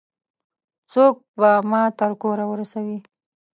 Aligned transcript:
څوک 0.91 1.15
به 1.39 1.51
ما 1.71 1.83
تر 1.99 2.11
کوره 2.21 2.45
ورسوي؟ 2.47 2.97